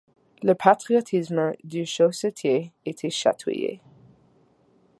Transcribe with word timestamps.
Le 0.41 0.55
patriotisme 0.55 1.51
du 1.63 1.85
chaussetier 1.85 2.73
était 2.87 3.11
chatouillé. 3.11 3.83